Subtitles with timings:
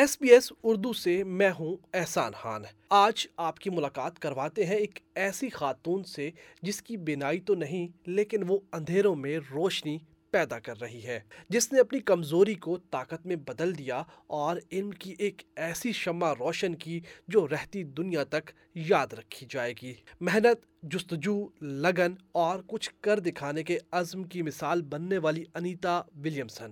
[0.00, 4.76] S B S Urdu سے میں ہوں احسان خان۔ آج آپ کی ملاقات کرواتے ہیں
[4.76, 6.30] ایک ایسی خاتون سے
[6.62, 9.98] جس کی بینائی تو نہیں، لیکن وہ اندھیروں میں روشنی
[10.30, 14.90] پیدا کر رہی ہے۔ جس نے اپنی کمزوری کو طاقت میں بدل دیا اور علم
[14.90, 20.82] کی ایک ایسی شمع روشن کی جو رہتی دنیا تک یاد رکھی جائے گی۔ محنت،
[20.82, 26.70] جستجو، لگن اور کچھ کر دکھانے کے عزم کی مثال بننے والی انیتا ولیمسن۔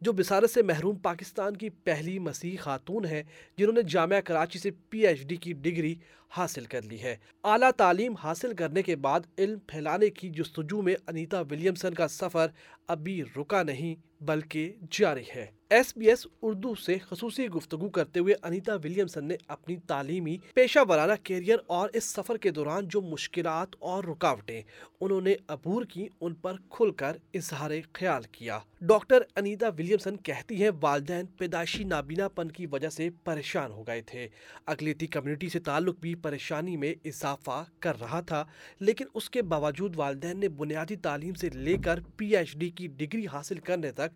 [0.00, 3.22] جو بصارت سے محروم پاکستان کی پہلی مسیح خاتون ہیں،
[3.58, 5.94] جنہوں نے جامعہ کراچی سے پی ایچ ڈی کی ڈگری
[6.30, 10.94] حاصل کر لی ہے۔ اعلیٰ تعلیم حاصل کرنے کے بعد علم پھیلانے کی جستجو میں
[11.06, 12.46] انیتا ولیمسن کا سفر
[12.88, 18.34] ابھی رکا نہیں۔ بلکہ جاری ہے۔ ایس بی ایس اردو سے خصوصی گفتگو کرتے ہوئے
[18.42, 23.76] انیتا ولیمسن نے اپنی تعلیمی پیشہ ورانہ کیریئر اور اس سفر کے دوران جو مشکلات
[23.78, 24.62] اور رکاوٹیں
[25.00, 30.62] انہوں نے عبور کی ان پر کھل کر اظہار خیال کیا۔ ڈاکٹر انیتا ولیمسن کہتی
[30.62, 34.28] ہیں، والدین پیدائشی نابینا پن کی وجہ سے پریشان ہو گئے تھے۔
[34.66, 38.44] اقلیتی کمیونٹی سے تعلق بھی پریشانی میں اضافہ کر رہا تھا،
[38.80, 42.86] لیکن اس کے باوجود والدین نے بنیادی تعلیم سے لے کر پی ایچ ڈی کی
[42.86, 44.09] ڈگری حاصل کرنے تک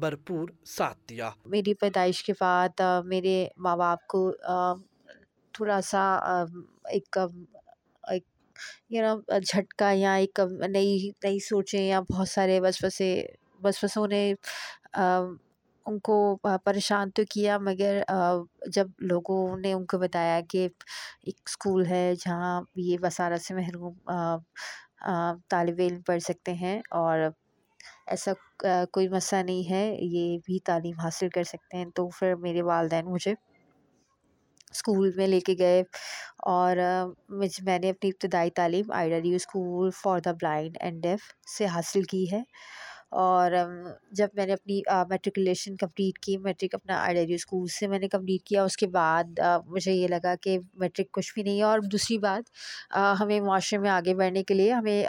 [0.00, 4.30] بھرپور ساتھ دیا۔ میری پیدائش کے بعد میرے ماں باپ کو
[5.54, 6.02] تھوڑا سا
[6.94, 7.18] ایک
[8.90, 13.10] یو نو، جھٹکا یا ایک نئی نئی سوچیں یا بہت سارے وسوسے،
[13.64, 14.22] وسوسوں نے
[14.96, 16.14] ان کو
[16.64, 18.00] پریشان تو کیا، مگر
[18.74, 20.68] جب لوگوں نے ان کو بتایا کہ
[21.26, 23.94] ایک اسکول ہے جہاں یہ بصارت سے محروم
[25.50, 27.18] طالب علم پڑھ سکتے ہیں اور
[28.08, 28.32] ایسا
[28.92, 33.06] کوئی مسئلہ نہیں ہے، یہ بھی تعلیم حاصل کر سکتے ہیں۔ تو پھر میرے والدین
[33.06, 33.34] مجھے
[34.72, 35.82] اسکول میں لے کے گئے
[36.48, 36.76] اور
[37.30, 41.20] مجھ، میں نے اپنی ابتدائی تعلیم I D school for the blind and deaf
[41.58, 42.40] سے حاصل کی ہے۔
[43.12, 43.52] اور
[44.12, 48.08] جب میں نے اپنی میٹریکولیشن کمپلیٹ کی میٹرک اپنا آئی ڈی اسکول سے میں نے
[48.08, 51.78] کمپلیٹ کیا، اس کے بعد مجھے یہ لگا کہ میٹرک کچھ بھی نہیں ہے اور
[51.92, 52.50] دوسری بات
[53.20, 55.04] ہمیں معاشرے میں آگے بڑھنے کے لیے ہمیں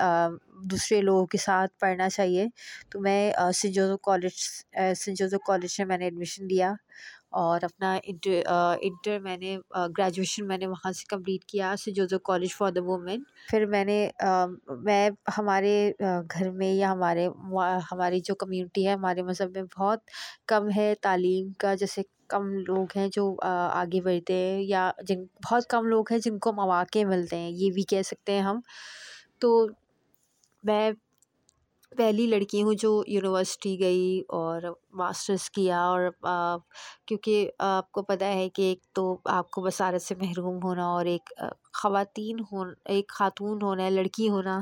[0.72, 2.46] دوسرے لوگوں کے ساتھ پڑھنا چاہیے۔
[2.90, 4.34] تو میں saint Joseph college
[4.98, 6.74] saint Joseph college میں میں نے ایڈمیشن لیا۔
[7.34, 8.42] اور اپنا انٹر
[8.82, 9.58] انٹر میں نے
[9.98, 13.84] گریجویشن میں نے وہاں سے کمپلیٹ کیا saint Joseph college for the women پھر میں
[13.86, 13.98] نے
[14.84, 17.28] میں ہمارے گھر میں یا ہمارے
[17.92, 20.00] ہماری جو کمیونٹی ہے، ہمارے مذہب میں بہت
[20.48, 25.68] کم ہے تعلیم کا، جیسے کم لوگ ہیں جو آگے بڑھتے ہیں یا جن، بہت
[25.70, 28.60] کم لوگ ہیں جن کو مواقع ملتے ہیں، یہ بھی کہہ سکتے ہیں ہم۔
[29.40, 29.50] تو
[30.64, 30.92] میں
[31.92, 34.62] پہلی لڑکی ہوں جو یونیورسٹی گئی اور
[34.94, 36.10] ماسٹرس کیا اور
[37.08, 41.06] کیونکہ آپ کو پتہ ہے کہ ایک تو آپ کو بصارت سے محروم ہونا اور
[41.06, 41.34] ایک
[41.74, 44.62] خواتین ہو ایک خاتون ہونا لڑکی ہونا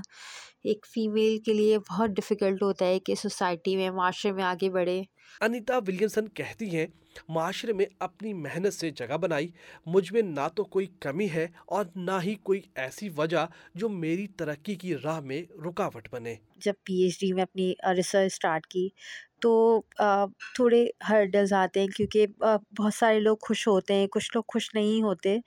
[0.63, 5.01] ایک فیمیل کے لیے بہت ڈفیکلٹ ہوتا ہے کہ سوسائٹی میں معاشرے میں آگے بڑھے
[5.41, 6.85] انیتا ولیمسن کہتی ہیں
[7.29, 9.47] معاشرے میں اپنی محنت سے جگہ بنائی۔
[9.85, 13.45] مجھ میں نہ تو کوئی کمی ہے اور نہ ہی کوئی ایسی وجہ
[13.75, 18.25] جو میری ترقی کی راہ میں رکاوٹ بنے۔ جب پی ایچ ڈی میں اپنی ریسرچ
[18.25, 18.89] اسٹارٹ کی
[19.41, 19.51] تو
[20.55, 25.01] تھوڑے ہرڈلز آتے ہیں کیونکہ بہت سارے لوگ خوش ہوتے ہیں، کچھ لوگ خوش نہیں
[25.03, 25.37] ہوتے۔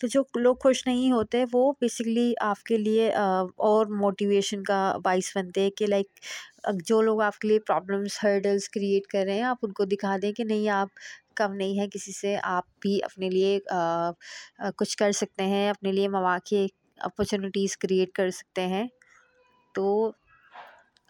[0.00, 5.36] تو جو لوگ خوش نہیں ہوتے، وہ بیسکلی آپ کے لیے اور موٹیویشن کا باعث
[5.36, 6.20] بنتے ہیں کہ لائک
[6.86, 10.16] جو لوگ آپ کے لیے پرابلمس ہرڈلس کریٹ کر رہے ہیں، آپ ان کو دکھا
[10.22, 10.88] دیں کہ نہیں، آپ
[11.36, 13.58] کم نہیں ہے کسی سے، آپ بھی اپنے لیے
[14.76, 16.64] کچھ کر سکتے ہیں، اپنے لیے مواقع
[17.00, 18.86] اپرچونیٹیز کریٹ کر سکتے ہیں۔
[19.74, 20.10] تو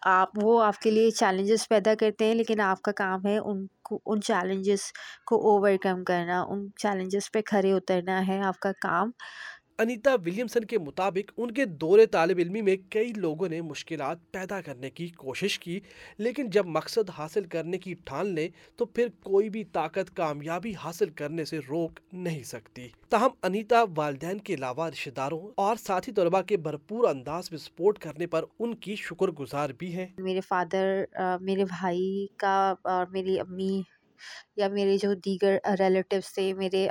[0.01, 3.65] آپ وہ آپ کے لیے چیلنجز پیدا کرتے ہیں، لیکن آپ کا کام ہے ان
[3.83, 4.81] کو، ان چیلنجز
[5.25, 9.11] کو اوور کم کرنا، ان چیلنجز پہ کھڑے اترنا ہے، آپ کا کام۔
[9.79, 14.59] انیتا ولیمسن کے مطابق ان کے دور طالب علمی میں کئی لوگوں نے مشکلات پیدا
[14.61, 15.79] کرنے کی کوشش کی،
[16.17, 21.09] لیکن جب مقصد حاصل کرنے کی ٹھان لے تو پھر کوئی بھی طاقت کامیابی حاصل
[21.09, 26.41] کرنے سے روک نہیں سکتی۔ تاہم، انیتا والدین کے علاوہ رشتہ داروں اور ساتھی طلبا
[26.41, 31.03] کے بھرپور انداز میں سپورٹ کرنے پر ان کی شکر گزار بھی ہیں۔ میرے فادر
[31.41, 33.81] میرے بھائی کا اور میری امی
[34.57, 36.87] یا میرے جو دیگر ریلیٹیوز تھے، میرے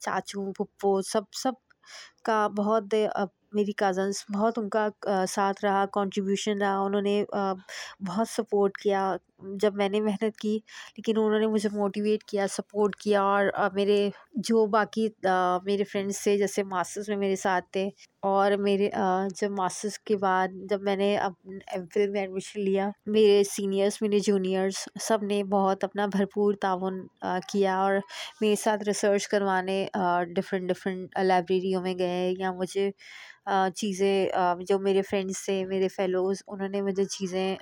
[0.00, 1.52] چاچو، پھپھو، سب سب
[2.24, 2.94] کا بہت
[3.52, 4.88] میری کزنس بہت ان کا
[5.28, 7.24] ساتھ رہا کنٹریبیوشن رہا، انہوں نے
[8.06, 9.02] بہت سپورٹ کیا۔
[9.40, 10.58] جب میں نے محنت کی،
[10.96, 13.44] لیکن انہوں نے مجھے موٹیویٹ کیا سپورٹ کیا اور
[13.74, 14.08] میرے
[14.48, 15.06] جو باقی
[15.64, 17.88] میرے فرینڈس تھے، جیسے ماسٹرس میں میرے ساتھ تھے
[18.26, 18.88] اور میرے
[19.40, 24.18] جب ماسٹرس کے بعد جب میں نے ایم فل میں ایڈمیشن لیا، میرے سینئرس میرے
[24.26, 27.06] جونیئرس سب نے بہت اپنا بھرپور تعاون
[27.48, 27.94] کیا اور
[28.40, 29.86] میرے ساتھ ریسرچ کروانے
[30.36, 32.90] ڈفرینٹ ڈفرینٹ لائبریریوں میں گئے یا مجھے
[33.76, 34.28] چیزیں
[34.68, 37.56] جو میرے فرینڈس تھے، میرے فیلوز انہوں نے مجھے چیزیں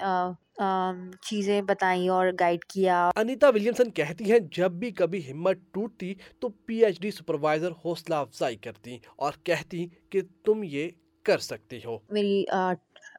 [1.23, 6.49] چیزیں بتائیں اور گائیڈ کیا۔ انیتا ولیمسن کہتی ہیں جب بھی کبھی ہمت ٹوٹتی تو
[6.67, 10.91] پی ایچ ڈی سپروائزر حوصلہ افزائی کرتی اور کہتی کہ تم یہ
[11.27, 12.45] کر سکتی ہو۔ میری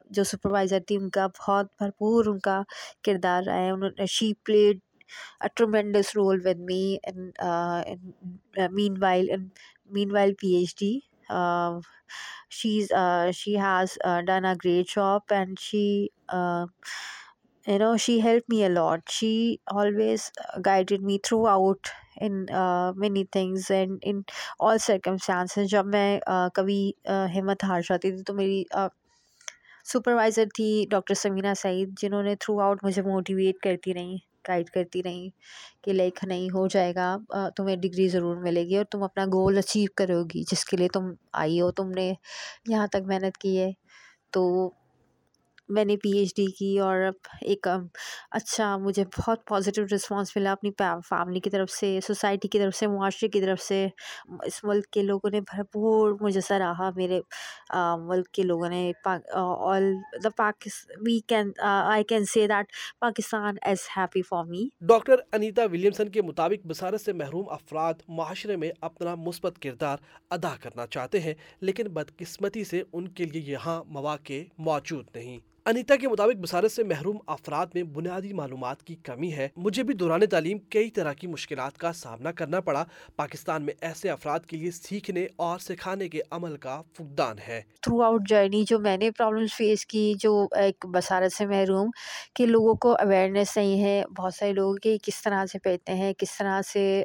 [0.10, 2.62] جو سپروائزر تھی ان کا بہت بھرپور ان کا
[3.04, 4.80] کردار رہا ہے۔ انہوں نے she played
[5.56, 6.84] tremendous role with me
[9.02, 9.28] meanwhile
[10.12, 10.98] meanwhile P H D
[12.52, 12.92] she's
[13.34, 13.98] she has
[14.28, 15.86] done a great job and she
[17.68, 20.30] you know she help me a lot she always
[20.66, 21.18] guided me
[21.48, 21.88] throughout
[22.22, 22.46] in
[22.96, 24.22] many things and in
[24.60, 26.20] all circumstances جب میں
[26.54, 26.92] کبھی
[27.36, 28.64] ہمت ہار جاتی تھی تو میری
[29.86, 34.16] supervisor تھی ڈاکٹر سمینہ سعید جنہوں نے تھرو آؤٹ مجھے موٹیویٹ کرتی رہیں
[34.48, 35.30] گائڈ کرتی رہیں
[35.84, 37.18] کہ لائک نہیں ہو جائے گا
[37.56, 40.88] تمہیں ڈگری ضرور ملے گی اور تم اپنا گول اچیو کرو گی جس کے لیے
[40.88, 42.14] تم آئی ہو تم نے
[42.68, 43.72] یہاں تک محنت کی ہے
[44.32, 44.70] تو
[45.70, 46.98] میں نے پی ایچ ڈی کی اور
[47.42, 47.68] ایک
[48.32, 50.72] اچھا مجھے بہت پازیٹیو رسپانس ملا اپنی
[51.10, 53.88] فیملی کی طرف سے سوسائٹی کی طرف سے، معاشرے کی طرف سے۔
[54.46, 57.20] اس ملک کے لوگوں نے بھرپور مجھے سراہا میرے
[58.00, 58.92] ملک کے لوگوں نے
[59.36, 60.50] all the
[60.98, 66.22] we can I can say that Pakistan is happy for me doctor Anita Williamson کے
[66.22, 69.98] مطابق بصارت سے محروم افراد معاشرے میں اپنا مثبت کردار
[70.30, 75.96] ادا کرنا چاہتے ہیں، لیکن بدقسمتی سے ان کے لیے یہاں مواقع موجود نہیں۔ انیتا
[75.96, 80.26] کے مطابق بصارت سے محروم افراد میں بنیادی معلومات کی کمی ہے۔ مجھے بھی دوران
[80.26, 82.84] تعلیم کئی طرح کی مشکلات کا سامنا کرنا پڑا۔
[83.16, 88.02] پاکستان میں ایسے افراد کے لیے سیکھنے اور سکھانے کے عمل کا فقدان ہے۔ تھرو
[88.02, 91.90] آؤٹ جرنی جو میں نے پرابلم فیس کی، جو ایک بصارت سے محروم،
[92.36, 96.14] کہ لوگوں کو اویئرنیس نہیں ہے۔ بہت سارے لوگ کہ کس طرح سے پڑھتے ہیں،
[96.18, 97.04] کس طرح سے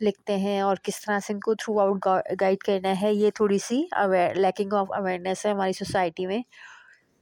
[0.00, 2.06] لکھتے ہیں اور کس طرح سے ان کو تھرو آؤٹ
[2.40, 6.40] گائڈ کرنا ہے، یہ تھوڑی سی اویئر لیکنگ آف اویئرنیس ہے ہماری سوسائٹی میں۔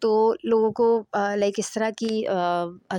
[0.00, 0.10] تو
[0.44, 0.86] لوگوں کو
[1.36, 2.22] لائک اس طرح کی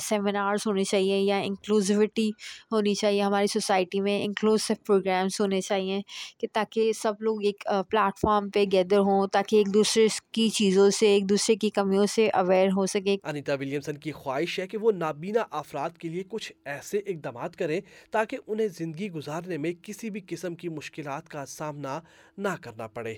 [0.01, 2.29] سیمینارس ہونے چاہیے یا انکلوزیوٹی
[2.71, 5.99] ہونی چاہیے ہماری سوسائٹی میں انکلوسو پروگرامس ہونے چاہیے
[6.39, 11.07] کہ تاکہ سب لوگ ایک پلیٹفارم پہ گیدر ہوں، تاکہ ایک دوسرے کی چیزوں سے،
[11.07, 14.91] ایک دوسرے کی کمیوں سے اویئر ہو سکے انیتا ولیمسن کی خواہش ہے کہ وہ
[14.91, 17.79] نابینا افراد کے لیے کچھ ایسے اقدامات کریں
[18.11, 21.99] تاکہ انہیں زندگی گزارنے میں کسی بھی قسم کی مشکلات کا سامنا
[22.37, 23.15] نہ کرنا پڑے۔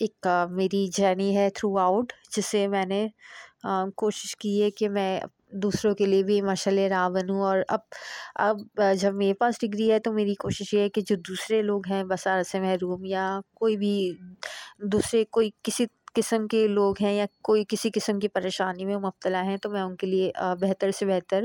[0.00, 3.06] ایک میری جرنی ہے تھرو آؤٹ جسے میں نے
[3.96, 5.20] کوشش کی ہے کہ میں
[5.52, 7.80] دوسروں کے لیے بھی مشعل راہ بنوں اور اب
[8.34, 8.58] اب
[9.00, 12.02] جب میرے پاس ڈگری ہے تو میری کوشش یہ ہے کہ جو دوسرے لوگ ہیں
[12.04, 13.94] بصارت سے محروم یا کوئی بھی
[14.82, 15.86] دوسرے، کوئی کسی
[16.18, 19.82] قسم کے لوگ ہیں یا کوئی کسی قسم کی پریشانی میں مبتلا ہیں، تو میں
[19.82, 20.30] ان کے لیے
[20.60, 21.44] بہتر سے بہتر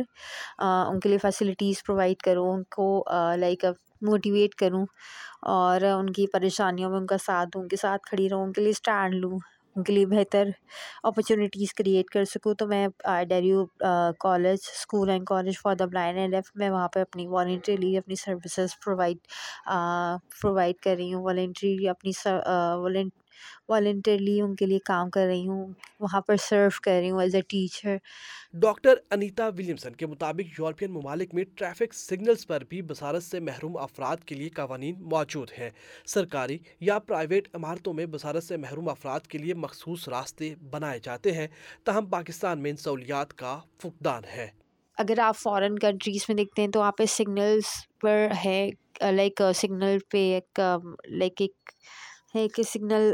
[0.60, 3.04] ان کے لیے فیسلٹیز پرووائڈ کروں، ان کو
[3.38, 3.66] لائک
[4.02, 4.86] موٹیویٹ کروں
[5.50, 8.54] اور ان کی پریشانیوں میں ان کا ساتھ دوں، ان کے ساتھ کھڑی رہوں، ان
[8.54, 9.38] کے لیے اسٹینڈ لوں،
[9.76, 10.48] ان کے لیے بہتر
[11.04, 12.88] اپرچونیٹیز کریٹ کر سکوں۔ تو میں
[13.30, 13.66] ڈیریو
[14.20, 18.16] college school and college for the blind and deaf میں وہاں پہ اپنی والنٹریلی اپنی
[18.16, 19.18] سروسز پرووائڈ
[20.42, 22.12] پرووائڈ کر رہی ہوں والنٹری اپنی
[23.70, 27.36] والنٹرلی ان کے لیے کام کر رہی ہوں وہاں پر سرو کر رہی ہوں as
[27.36, 27.98] a teacher
[28.54, 33.78] doctor Anita Williamson کے مطابق یورپین ممالک میں ٹریفک سگنلز پر بھی بصارت سے محروم
[33.78, 35.70] افراد کے لیے قوانین موجود ہیں۔
[36.06, 41.32] سرکاری یا پرائیویٹ عمارتوں میں بصارت سے محروم افراد کے لیے مخصوص راستے بنائے جاتے
[41.32, 41.48] ہیں
[41.84, 44.48] تاہم پاکستان میں ان سہولیات کا فقدان ہے۔
[44.98, 47.66] اگر آپ فارن کنٹریز میں دیکھتے ہیں تو وہاں پہ سگنلس
[48.02, 48.70] پر ہے
[49.12, 50.60] لائک سگنل پہ ایک
[51.10, 51.72] لائک ایک
[52.36, 53.12] ہے کہ سگنل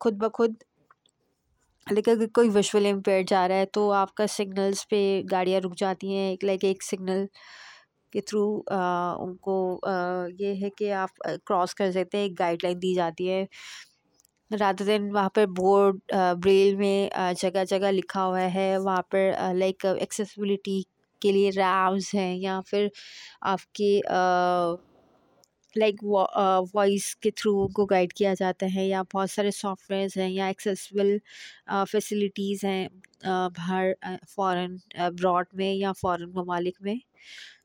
[0.00, 0.54] خود بخود۔
[1.86, 5.76] لیکن اگر کوئی ویژول امپیئر جا رہا ہے تو آپ کا سگنلس پہ گاڑیاں رک
[5.78, 7.24] جاتی ہیں، ایک لائک ایک سگنل
[8.12, 8.44] کے تھرو
[9.18, 9.54] ان کو
[10.38, 11.16] یہ ہے کہ آپ
[11.46, 13.44] کراس کر سکتے ہیں، ایک گائڈ لائن دی جاتی ہے۔
[14.50, 17.08] رات دن وہاں پہ بورڈ بریل میں
[17.40, 20.80] جگہ جگہ لکھا ہوا ہے، وہاں پر لائک ایکسیسبلٹی
[21.22, 22.86] کے لیے ریمز ہیں، یا پھر
[23.52, 24.00] آپ کے
[25.76, 26.02] لائک
[26.74, 30.28] وائس uh, کے تھرو کو گائڈ کیا جاتا ہے یا بہت سارے سافٹ ویئرز ہیں
[30.30, 31.16] یا ایکسیسیبل
[31.90, 32.88] فیسلٹیز uh, ہیں
[33.56, 33.92] باہر
[34.28, 36.94] فارن ابراڈ میں یا فارن ممالک میں.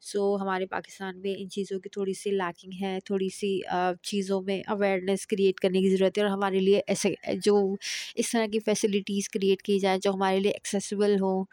[0.02, 4.42] سو ہمارے پاکستان میں ان چیزوں کی تھوڑی سی لیکنگ ہے، تھوڑی سی uh, چیزوں
[4.42, 7.58] میں اویئرنیس کریٹ کرنے کی ضرورت ہے اور ہمارے لیے ایسے، جو
[8.16, 11.44] اس طرح کی فیسلٹیز کریٹ کی جائیں جو ہمارے لیے ایکسیسیبل ہوں،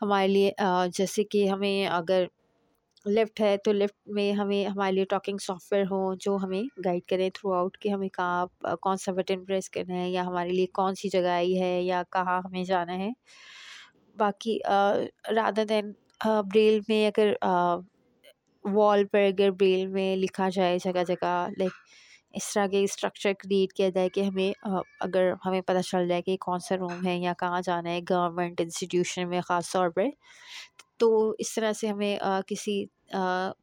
[0.00, 0.50] ہمارے لیے
[0.94, 2.24] جیسے کہ ہمیں اگر
[3.06, 7.04] لیفٹ ہے تو لیفٹ میں ہمیں، ہمارے لیے ٹاکنگ سافٹ ویئر ہوں جو ہمیں گائڈ
[7.08, 8.46] کریں تھرو آؤٹ کہ ہمیں کہاں
[8.80, 12.02] کون سا بٹن پریس کرنا ہے یا ہمارے لیے کون سی جگہ آئی ہے یا
[12.12, 13.10] کہاں ہمیں جانا ہے۔
[14.16, 14.58] باقی
[15.36, 15.92] رادر دین
[16.46, 17.32] بریل میں اگر
[18.64, 21.26] وال پر اگر بریل میں لکھا جائے جگہ جگہ
[21.58, 21.72] لائک
[22.34, 24.52] اس طرح کے اسٹرکچر کریٹ کیا جائے کہ ہمیں
[25.00, 28.60] اگر ہمیں پتہ چل جائے کہ کون سا روم ہے یا کہاں جانا ہے گورنمنٹ
[28.60, 30.06] انسٹیٹیوشن میں خاص طور پر۔
[31.00, 32.16] تو اس طرح سے ہمیں
[32.46, 32.84] کسی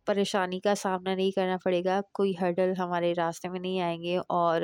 [0.06, 4.17] پریشانی کا سامنا نہیں کرنا پڑے گا۔ کوئی ہرڈل ہمارے راستے میں نہیں آئیں گے
[4.29, 4.62] اور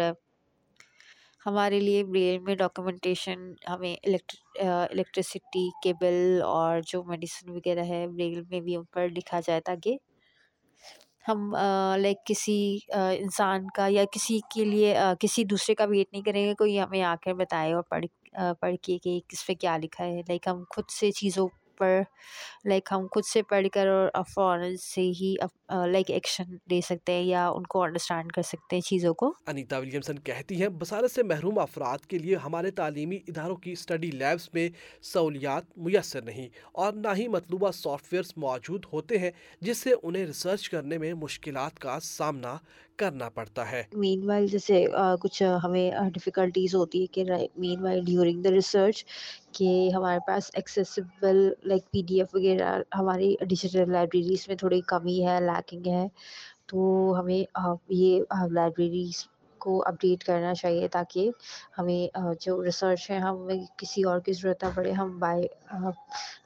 [1.45, 3.39] ہمارے لیے بریل میں ڈاکومنٹیشن
[3.69, 9.39] ہمیں الیکٹرسٹی کے بل اور جو میڈیسن وغیرہ ہے بریل میں بھی ان پر لکھا
[9.39, 9.97] جائے تاکہ
[11.27, 11.55] ہم
[11.97, 12.55] لائک کسی
[12.89, 17.01] انسان کا یا کسی کے لیے کسی دوسرے کا ویٹ نہیں کریں گے۔ کوئی ہمیں
[17.03, 18.05] آ کر بتائے اور پڑھ
[18.59, 22.01] پڑھ کے کہ کس پہ کیا لکھا ہے۔ لائک ہم خود سے چیزوں پر
[22.65, 25.33] لائک ہم خود سے پڑھ کر اور فوراً سے ہی
[25.91, 29.77] لائک ایکشن لے سکتے ہیں یا ان کو انڈرسٹینڈ کر سکتے ہیں چیزوں کو۔ انیتا
[29.77, 34.53] ولیمسن کہتی ہیں بصارت سے محروم افراد کے لیے ہمارے تعلیمی اداروں کی اسٹڈی لیبس
[34.53, 34.67] میں
[35.03, 40.25] سہولیات میسر نہیں اور نہ ہی مطلوبہ سافٹ ویئرس موجود ہوتے ہیں جس سے انہیں
[40.25, 42.55] ریسرچ کرنے میں مشکلات کا سامنا
[42.97, 44.85] کرنا پڑتا ہے۔ مین وائل جیسے
[45.21, 47.23] کچھ ہمیں ڈفیکلٹیز ہوتی ہے کہ
[47.57, 49.03] meanwhile during the research
[49.53, 52.69] کہ ہمارے پاس accessible like P D F وغیرہ
[52.99, 56.07] ہماری ڈیجیٹل لائبریریز میں تھوڑی کمی ہے لیکنگ ہے۔
[56.67, 56.79] تو
[57.19, 57.43] ہمیں
[57.91, 58.19] یہ
[58.51, 59.23] لائبریریز
[59.63, 61.29] کو اپڈیٹ کرنا چاہیے تاکہ
[61.77, 65.47] ہمیں جو ریسرچ ہے ہمیں کسی اور کی ضرورت نہ پڑے۔ ہم بائی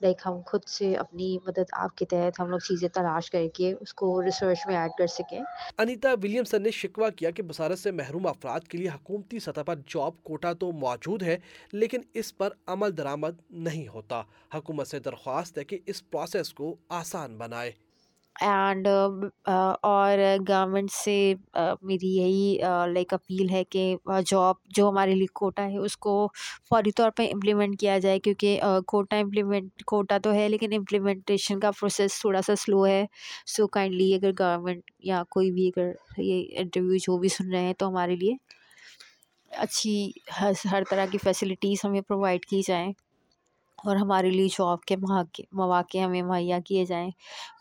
[0.01, 3.73] لائک ہم خود سے اپنی مدد آپ کے تحت ہم لوگ چیزیں تلاش کر کے
[3.79, 5.39] اس کو ریسرچ میں ایڈ کر سکیں۔
[5.77, 9.75] انیتا ولیمسن نے شکوہ کیا کہ بصارت سے محروم افراد کے لیے حکومتی سطح پر
[9.87, 11.37] جاب کوٹا تو موجود ہے،
[11.73, 14.21] لیکن اس پر عمل درآمد نہیں ہوتا۔
[14.53, 17.71] حکومت سے درخواست ہے کہ اس پروسیس کو آسان بنائے۔
[18.41, 20.17] اینڈ um, uh, اور
[20.47, 22.57] گورنمنٹ سے uh, میری یہی
[22.93, 23.95] لائک اپیل ہے کہ
[24.27, 26.27] جاب جو ہمارے لیے کوٹا ہے، اس کو
[26.69, 31.71] فوری طور پہ امپلیمنٹ کیا جائے کیونکہ کوٹا امپلیمنٹ کوٹا تو ہے لیکن امپلیمنٹیشن کا
[31.79, 33.05] پروسیس تھوڑا سا سلو ہے۔
[33.55, 37.73] سو کائنڈلی اگر گورنمنٹ یا کوئی بھی اگر یہ انٹرویو جو بھی سن رہے ہیں
[37.73, 38.35] تو ہمارے لیے
[39.51, 40.11] اچھی،
[40.71, 42.91] ہر طرح کی فیسلٹیز ہمیں پرووائڈ کی جائیں۔
[43.83, 47.09] اور ہمارے لیے جاب کے مواقع مواقع ہمیں مہیا کیے جائیں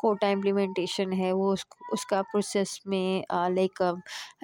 [0.01, 3.07] کوٹا امپلیمنٹیشن ہے، وہ اس اس کا پروسیس میں
[3.51, 3.83] لائک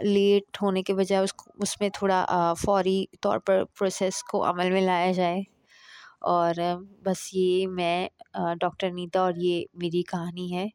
[0.04, 2.24] لیٹ ہونے کے بجائے اس اس میں تھوڑا
[2.60, 5.40] فوری طور پر پروسیس کو عمل میں لایا جائے۔
[6.30, 6.54] اور
[7.04, 8.08] بس یہ میں
[8.60, 10.66] ڈاکٹر نیتا اور یہ میری کہانی ہے۔